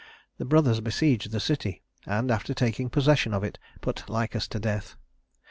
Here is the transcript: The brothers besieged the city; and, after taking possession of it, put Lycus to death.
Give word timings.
The 0.39 0.45
brothers 0.45 0.79
besieged 0.79 1.29
the 1.29 1.39
city; 1.39 1.83
and, 2.07 2.31
after 2.31 2.55
taking 2.55 2.89
possession 2.89 3.35
of 3.35 3.43
it, 3.43 3.59
put 3.81 4.09
Lycus 4.09 4.47
to 4.47 4.59
death. 4.59 4.95